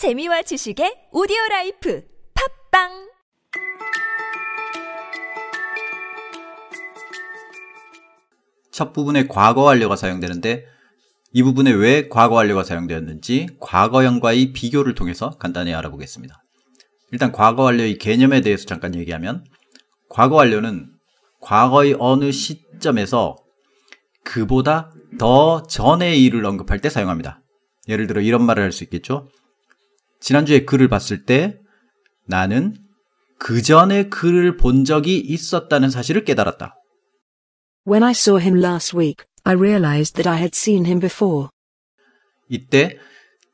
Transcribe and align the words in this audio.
재미와 0.00 0.40
지식의 0.40 1.10
오디오 1.12 1.36
life 1.50 2.02
팟빵 2.72 2.88
첫 8.72 8.94
부분에 8.94 9.26
과거 9.26 9.64
완료가 9.64 9.96
사용되는데 9.96 10.64
이 11.34 11.42
부분에 11.42 11.72
왜 11.72 12.08
과거 12.08 12.36
완료가 12.36 12.64
사용되었는지 12.64 13.48
과거형과의 13.60 14.54
비교를 14.54 14.94
통해서 14.94 15.36
간단히 15.38 15.74
알아보겠습니다. 15.74 16.42
일단 17.12 17.30
과거 17.30 17.64
완료의 17.64 17.98
개념에 17.98 18.40
대해서 18.40 18.64
잠깐 18.64 18.94
얘기하면 18.94 19.44
과거 20.08 20.36
완료는 20.36 20.94
과거의 21.42 21.96
어느 21.98 22.32
시점에서 22.32 23.36
그보다 24.24 24.92
더 25.18 25.62
전의 25.64 26.24
일을 26.24 26.46
언급할 26.46 26.80
때 26.80 26.88
사용합니다. 26.88 27.42
예를 27.90 28.06
들어 28.06 28.22
이런 28.22 28.46
말을 28.46 28.62
할 28.62 28.72
수 28.72 28.82
있겠죠. 28.84 29.28
지난주에 30.20 30.64
글을 30.64 30.88
봤을 30.88 31.24
때 31.24 31.58
나는 32.26 32.76
그 33.38 33.62
전에 33.62 34.08
글을 34.08 34.56
본 34.56 34.84
적이 34.84 35.18
있었다는 35.18 35.90
사실을 35.90 36.24
깨달았다. 36.24 36.74
When 37.88 38.02
I 38.02 38.10
saw 38.10 38.40
him 38.40 38.58
last 38.62 38.96
week, 38.96 39.24
I 39.44 39.54
realized 39.54 40.14
that 40.14 40.28
I 40.28 40.36
had 40.38 40.52
seen 40.54 40.84
him 40.84 41.00
before. 41.00 41.48
이때 42.48 42.98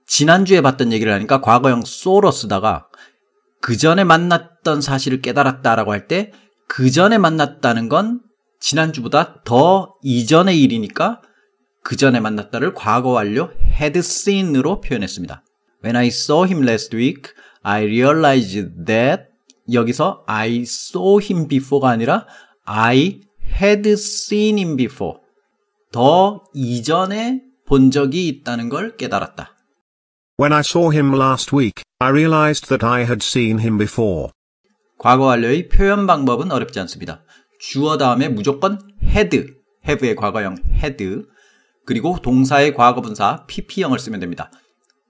지난주에 0.07 0.61
봤던 0.61 0.93
얘기를 0.93 1.13
하니까 1.13 1.41
과거형 1.41 1.83
so로 1.87 2.31
쓰다가 2.31 2.89
그 3.61 3.77
전에 3.77 4.05
만났던 4.05 4.81
사실을 4.81 5.21
깨달았다라고 5.21 5.93
할 5.93 6.09
때 6.09 6.33
그 6.69 6.91
전에 6.91 7.17
만났다는 7.19 7.89
건 7.89 8.21
지난주보다 8.61 9.43
더 9.45 9.95
이전의 10.03 10.61
일이니까 10.61 11.23
그 11.83 11.97
전에 11.97 12.19
만났다를 12.19 12.75
과거 12.75 13.11
완료 13.11 13.53
had 13.81 13.99
seen으로 14.01 14.81
표현했습니다. 14.81 15.43
When 15.87 15.95
I 15.95 16.09
saw 16.09 16.43
him 16.43 16.63
last 16.63 16.93
week, 16.97 17.33
I 17.63 17.85
realized 17.85 18.87
that 18.87 19.29
여기서 19.71 20.25
I 20.27 20.63
saw 20.63 21.21
him 21.21 21.47
before가 21.47 21.91
아니라 21.91 22.27
I 22.65 23.21
had 23.61 23.89
seen 23.91 24.59
him 24.59 24.75
before. 24.77 25.21
더 25.93 26.43
이전에 26.55 27.43
본 27.69 27.93
적이 27.93 28.27
있다는 28.27 28.69
걸 28.69 28.97
깨달았다. 28.97 29.55
When 30.41 30.53
I 30.53 30.59
saw 30.59 30.91
him 30.91 31.15
last 31.15 31.55
week, 31.55 31.85
I 32.01 32.11
realized 32.11 32.67
that 32.67 32.85
I 32.85 33.03
had 33.03 33.21
seen 33.23 33.61
him 33.61 33.79
before. 33.79 34.31
과거 34.99 35.27
완료의 35.27 35.69
표현 35.69 36.09
방법은 36.09 36.51
어렵지 36.51 36.81
않습니다. 36.81 37.23
주어 37.61 37.97
다음에 37.97 38.29
무조건 38.29 38.81
had, 39.05 39.55
have의 39.89 40.17
과거형 40.17 40.57
had, 40.83 41.23
그리고 41.87 42.19
동사의 42.21 42.75
과거분사 42.75 43.47
pp형을 43.47 44.01
쓰면 44.01 44.19
됩니다. 44.19 44.51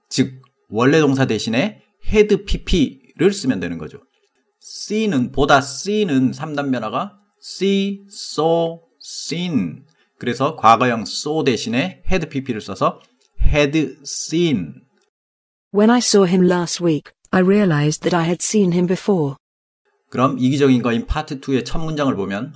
즉, 0.07 0.43
원래 0.69 0.99
동사 0.99 1.25
대신에 1.25 1.81
had 2.11 2.45
pp를 2.45 3.31
쓰면 3.33 3.59
되는 3.59 3.77
거죠. 3.77 3.99
see는, 4.61 5.31
보다 5.31 5.59
see는 5.59 6.31
3단 6.31 6.71
변화가 6.71 7.17
see, 7.41 8.03
saw, 8.09 8.79
seen. 9.01 9.85
그래서 10.19 10.55
과거형 10.55 11.01
saw 11.01 11.43
대신에 11.43 12.03
had 12.11 12.27
pp를 12.29 12.61
써서 12.61 12.99
had 13.41 13.77
seen. 14.03 14.73
When 15.73 15.89
I 15.89 15.99
saw 15.99 16.27
him 16.27 16.45
last 16.45 16.83
week, 16.83 17.11
I 17.31 17.41
realized 17.41 18.01
that 18.01 18.15
I 18.15 18.25
had 18.25 18.39
seen 18.41 18.73
him 18.73 18.87
before. 18.87 19.35
그럼 20.09 20.37
이기적인 20.39 20.81
거인 20.81 21.05
파트 21.05 21.39
2의 21.39 21.65
첫 21.65 21.79
문장을 21.79 22.13
보면 22.15 22.55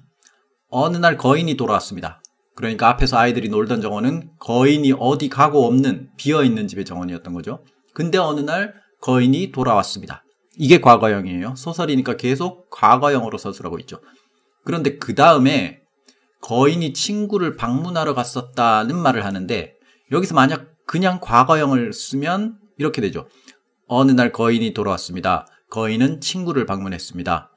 어느 0.70 0.98
날 0.98 1.18
거인이 1.18 1.56
돌아왔습니다. 1.56 2.22
그러니까 2.56 2.90
앞에서 2.90 3.18
아이들이 3.18 3.50
놀던 3.50 3.82
정원은 3.82 4.32
거인이 4.40 4.94
어디 5.00 5.30
가고 5.30 5.66
없는 5.66 6.12
비어 6.18 6.44
있는 6.44 6.68
집의 6.68 6.86
정원이었던 6.86 7.34
거죠. 7.34 7.64
근데 7.94 8.18
어느 8.18 8.40
날 8.42 8.74
거인이 9.02 9.52
돌아왔습니다. 9.52 10.24
이게 10.58 10.80
과거형이에요. 10.80 11.56
소설이니까 11.56 12.18
계속 12.18 12.70
과거형으로 12.70 13.38
서술하고 13.38 13.80
있죠. 13.80 14.00
그런데 14.64 14.98
그 14.98 15.16
다음에 15.16 15.82
거인이 16.42 16.94
친구를 16.94 17.56
방문하러 17.56 18.14
갔었다는 18.14 18.96
말을 18.98 19.26
하는데 19.26 19.74
여기서 20.12 20.36
만약 20.36 20.68
그냥 20.86 21.20
과거형을 21.22 21.94
쓰면 21.94 22.58
이렇게 22.78 23.02
되죠. 23.02 23.28
어느 23.88 24.12
날 24.12 24.32
거인이 24.32 24.74
돌아왔습니다. 24.74 25.46
거인은 25.70 26.22
친구를 26.22 26.66
방문했습니다. 26.66 27.52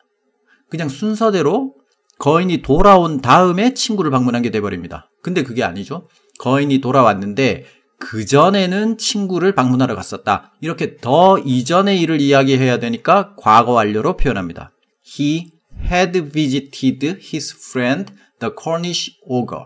그냥 0.70 0.88
순서대로 0.88 1.74
거인이 2.18 2.62
돌아온 2.62 3.20
다음에 3.20 3.74
친구를 3.74 4.10
방문한 4.10 4.42
게 4.42 4.50
돼버립니다. 4.50 5.10
근데 5.22 5.42
그게 5.42 5.64
아니죠. 5.64 6.08
거인이 6.38 6.80
돌아왔는데 6.80 7.64
그 7.98 8.26
전에는 8.26 8.98
친구를 8.98 9.54
방문하러 9.54 9.94
갔었다. 9.94 10.52
이렇게 10.60 10.96
더 10.96 11.38
이전의 11.38 12.00
일을 12.00 12.20
이야기해야 12.20 12.78
되니까 12.78 13.34
과거 13.36 13.72
완료로 13.72 14.16
표현합니다. 14.16 14.72
He 15.06 15.52
had 15.90 16.30
visited 16.30 17.20
his 17.22 17.54
friend 17.54 18.12
the 18.40 18.52
Cornish 18.60 19.18
ogre. 19.26 19.64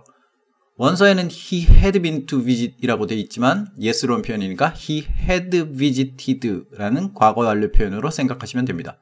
원서에는 0.76 1.28
he 1.30 1.62
had 1.62 1.98
been 2.00 2.26
to 2.26 2.40
visit 2.40 2.76
이라고 2.80 3.06
되어 3.06 3.18
있지만 3.18 3.66
예스로운 3.80 4.22
표현이니까 4.22 4.74
he 4.76 5.04
had 5.28 5.50
visited 5.76 6.64
라는 6.76 7.12
과거 7.14 7.42
완료 7.42 7.72
표현으로 7.72 8.10
생각하시면 8.10 8.64
됩니다. 8.64 8.96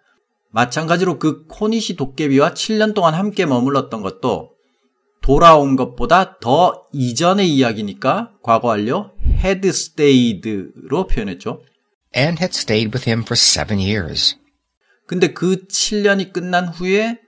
마찬가지로 0.50 1.18
그 1.18 1.46
코니시 1.46 1.96
도깨비와 1.96 2.54
7년 2.54 2.94
동안 2.94 3.12
함께 3.12 3.44
머물렀던 3.44 4.00
것도 4.00 4.52
돌아온 5.20 5.76
것보다 5.76 6.38
더 6.38 6.86
이전의 6.92 7.52
이야기니까 7.52 8.32
과거 8.42 8.68
완료 8.68 9.10
had 9.46 9.66
stayed로 9.68 11.06
표현했죠. 11.06 11.62
and 12.16 12.40
had 12.40 12.54
stayed 12.56 12.90
with 12.96 13.08
him 13.08 13.20
for 13.22 13.34
seven 13.36 13.78
years. 13.78 14.36
근데 15.06 15.32
그 15.32 15.66
7년이 15.66 16.32
끝난 16.32 16.66
후에 16.68 17.18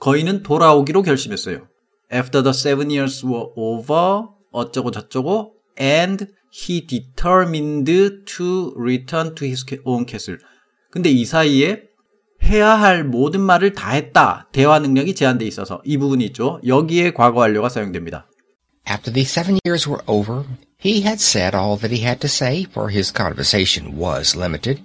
거인은 0.00 0.42
돌아오기로 0.42 1.02
결심했어요. 1.02 1.66
After 2.12 2.42
the 2.42 2.50
seven 2.50 2.90
years 2.90 3.24
were 3.26 3.48
over, 3.56 4.28
어쩌고 4.52 4.90
저쩌고, 4.90 5.54
and 5.80 6.26
he 6.52 6.86
determined 6.86 7.86
to 8.26 8.74
return 8.76 9.34
to 9.34 9.46
his 9.46 9.64
own 9.84 10.06
castle. 10.08 10.38
근데 10.90 11.10
이 11.10 11.24
사이에 11.24 11.84
해야 12.42 12.74
할 12.74 13.02
모든 13.04 13.40
말을 13.40 13.72
다 13.72 13.90
했다. 13.92 14.48
대화 14.52 14.78
능력이 14.78 15.14
제한돼 15.14 15.44
있어서 15.46 15.80
이 15.84 15.96
부분이 15.96 16.24
있죠. 16.26 16.60
여기에 16.66 17.14
과거 17.14 17.40
완료가 17.40 17.68
사용됩니다. 17.68 18.28
After 18.88 19.12
the 19.12 19.24
seven 19.24 19.58
years 19.64 19.88
were 19.88 20.04
over, 20.06 20.44
he 20.84 21.00
had 21.00 21.18
said 21.18 21.54
all 21.54 21.76
that 21.78 21.90
he 21.90 22.04
had 22.04 22.20
to 22.20 22.28
say, 22.28 22.64
for 22.64 22.90
his 22.90 23.10
conversation 23.10 23.96
was 23.96 24.36
limited. 24.36 24.82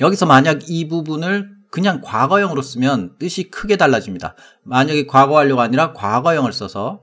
여기서 0.00 0.26
만약 0.26 0.68
이 0.68 0.88
부분을 0.88 1.48
그냥 1.70 2.00
과거형으로 2.00 2.60
쓰면 2.62 3.18
뜻이 3.18 3.50
크게 3.50 3.76
달라집니다. 3.76 4.34
만약에 4.64 5.06
과거 5.06 5.34
완료가 5.34 5.62
아니라 5.62 5.92
과거형을 5.92 6.52
써서 6.52 7.00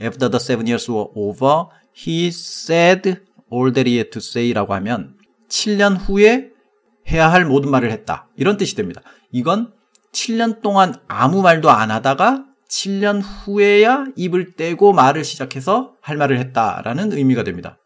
After 0.00 0.30
the 0.30 0.36
seven 0.40 0.66
years 0.66 0.90
were 0.90 1.08
over, 1.16 1.66
he 1.96 2.28
said 2.28 3.20
all 3.50 3.72
that 3.72 3.88
he 3.88 3.96
had 3.96 4.10
to 4.10 4.18
say라고 4.20 4.74
하면 4.74 5.16
7년 5.48 5.96
후에 5.98 6.50
해야 7.08 7.32
할 7.32 7.46
모든 7.46 7.70
말을 7.70 7.90
했다. 7.90 8.28
이런 8.36 8.58
뜻이 8.58 8.76
됩니다. 8.76 9.00
이건 9.32 9.72
7년 10.12 10.62
동안 10.62 10.94
아무 11.08 11.42
말도 11.42 11.70
안 11.70 11.90
하다가 11.90 12.44
7년 12.68 13.22
후에야 13.22 14.06
입을 14.16 14.52
떼고 14.56 14.92
말을 14.92 15.24
시작해서 15.24 15.94
할 16.00 16.16
말을 16.16 16.38
했다라는 16.38 17.12
의미가 17.12 17.44
됩니다. 17.44 17.78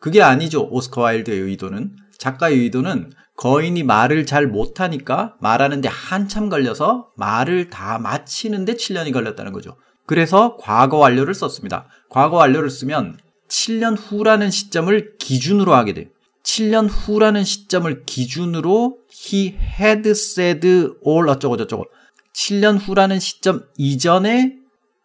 그게 0.00 0.22
아니죠. 0.22 0.68
오스카 0.70 1.00
와일드의 1.00 1.40
의도는. 1.40 1.96
작가의 2.18 2.58
의도는 2.58 3.12
거인이 3.36 3.82
말을 3.84 4.26
잘 4.26 4.48
못하니까 4.48 5.36
말하는데 5.40 5.88
한참 5.88 6.48
걸려서 6.48 7.10
말을 7.16 7.70
다 7.70 7.98
마치는데 7.98 8.74
7년이 8.74 9.12
걸렸다는 9.12 9.52
거죠. 9.52 9.76
그래서 10.06 10.56
과거 10.58 10.98
완료를 10.98 11.34
썼습니다. 11.34 11.86
과거 12.08 12.36
완료를 12.36 12.70
쓰면 12.70 13.18
7년 13.48 13.96
후라는 13.96 14.50
시점을 14.50 15.16
기준으로 15.18 15.74
하게 15.74 15.94
돼요. 15.94 16.06
7년 16.42 16.88
후라는 16.90 17.44
시점을 17.44 18.04
기준으로 18.04 18.98
he 19.12 19.56
had 19.80 20.08
said 20.10 20.66
all 21.06 21.28
어쩌고 21.28 21.56
저쩌고 21.58 21.84
7년 22.38 22.78
후라는 22.80 23.18
시점 23.18 23.64
이전에 23.76 24.56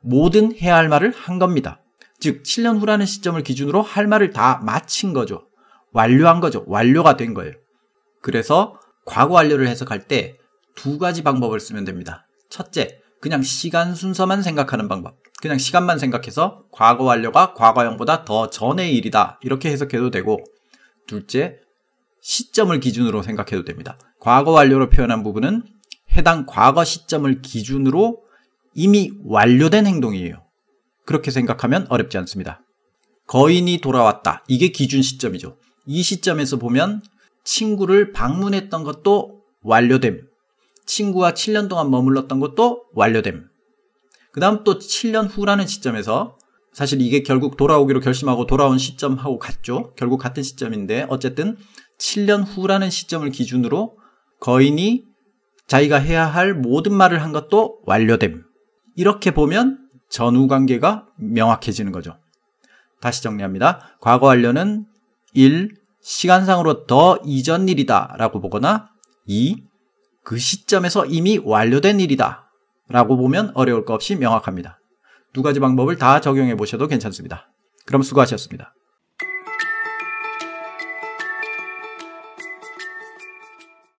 모든 0.01 0.55
해야 0.55 0.75
할 0.75 0.87
말을 0.87 1.11
한 1.11 1.39
겁니다. 1.39 1.81
즉 2.19 2.43
7년 2.43 2.79
후라는 2.79 3.05
시점을 3.05 3.41
기준으로 3.43 3.81
할 3.81 4.07
말을 4.07 4.31
다 4.31 4.61
마친 4.63 5.13
거죠. 5.13 5.47
완료한 5.91 6.39
거죠. 6.39 6.63
완료가 6.67 7.17
된 7.17 7.33
거예요. 7.33 7.53
그래서 8.21 8.79
과거 9.05 9.33
완료를 9.33 9.67
해석할 9.67 10.07
때 10.07 10.37
두 10.75 10.97
가지 10.97 11.23
방법을 11.23 11.59
쓰면 11.59 11.85
됩니다. 11.85 12.27
첫째, 12.49 12.99
그냥 13.21 13.41
시간 13.41 13.95
순서만 13.95 14.41
생각하는 14.41 14.87
방법. 14.87 15.17
그냥 15.41 15.57
시간만 15.57 15.99
생각해서 15.99 16.63
과거 16.71 17.03
완료가 17.03 17.53
과거형보다 17.53 18.25
더 18.25 18.49
전의 18.49 18.95
일이다. 18.95 19.39
이렇게 19.41 19.69
해석해도 19.71 20.09
되고 20.09 20.39
둘째, 21.07 21.59
시점을 22.21 22.79
기준으로 22.79 23.21
생각해도 23.23 23.65
됩니다. 23.65 23.97
과거 24.19 24.51
완료로 24.51 24.89
표현한 24.89 25.23
부분은 25.23 25.63
해당 26.15 26.45
과거 26.45 26.83
시점을 26.83 27.41
기준으로 27.41 28.21
이미 28.73 29.11
완료된 29.23 29.85
행동이에요. 29.85 30.43
그렇게 31.05 31.31
생각하면 31.31 31.87
어렵지 31.89 32.17
않습니다. 32.19 32.61
거인이 33.27 33.79
돌아왔다. 33.79 34.43
이게 34.47 34.69
기준 34.69 35.01
시점이죠. 35.01 35.57
이 35.85 36.01
시점에서 36.01 36.57
보면 36.57 37.01
친구를 37.43 38.11
방문했던 38.11 38.83
것도 38.83 39.41
완료됨. 39.61 40.27
친구와 40.85 41.33
7년 41.33 41.69
동안 41.69 41.89
머물렀던 41.89 42.39
것도 42.39 42.85
완료됨. 42.93 43.47
그 44.31 44.39
다음 44.39 44.63
또 44.63 44.79
7년 44.79 45.29
후라는 45.29 45.67
시점에서 45.67 46.37
사실 46.73 47.01
이게 47.01 47.21
결국 47.21 47.55
돌아오기로 47.55 47.99
결심하고 47.99 48.47
돌아온 48.47 48.77
시점하고 48.77 49.37
같죠. 49.37 49.93
결국 49.95 50.17
같은 50.17 50.41
시점인데 50.41 51.05
어쨌든 51.07 51.55
7년 51.99 52.43
후라는 52.45 52.89
시점을 52.89 53.29
기준으로 53.29 53.97
거인이 54.39 55.05
자기가 55.67 55.97
해야 55.97 56.25
할 56.25 56.53
모든 56.53 56.93
말을 56.93 57.21
한 57.21 57.31
것도 57.31 57.79
완료됨. 57.85 58.43
이렇게 58.95 59.31
보면 59.31 59.79
전후 60.09 60.47
관계가 60.47 61.07
명확해지는 61.17 61.91
거죠. 61.91 62.17
다시 63.01 63.23
정리합니다. 63.23 63.97
과거 63.99 64.27
완료는 64.27 64.85
1. 65.33 65.75
시간상으로 66.01 66.85
더 66.85 67.17
이전 67.25 67.67
일이다 67.67 68.15
라고 68.17 68.39
보거나 68.39 68.89
2. 69.25 69.63
그 70.23 70.37
시점에서 70.37 71.05
이미 71.05 71.39
완료된 71.43 71.99
일이다 71.99 72.51
라고 72.89 73.17
보면 73.17 73.51
어려울 73.55 73.85
거 73.85 73.93
없이 73.93 74.15
명확합니다. 74.15 74.79
두 75.33 75.41
가지 75.41 75.59
방법을 75.59 75.97
다 75.97 76.21
적용해 76.21 76.55
보셔도 76.55 76.87
괜찮습니다. 76.87 77.49
그럼 77.85 78.03
수고하셨습니다. 78.03 78.73